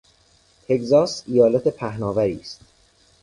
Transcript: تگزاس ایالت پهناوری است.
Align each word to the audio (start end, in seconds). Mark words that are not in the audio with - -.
تگزاس 0.67 1.23
ایالت 1.27 1.67
پهناوری 1.67 2.39
است. 2.39 2.59